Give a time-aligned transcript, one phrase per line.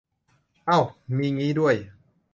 [0.67, 0.79] เอ้า
[1.15, 1.75] มีงี้ด้วย